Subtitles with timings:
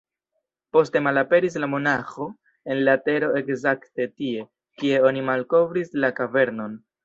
[0.77, 2.25] Poste malaperis la monaĥo
[2.77, 4.49] en la tero ekzakte tie,
[4.83, 6.79] kie oni malkovris la kavernon.